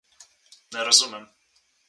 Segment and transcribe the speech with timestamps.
[0.73, 1.29] Ne razumem.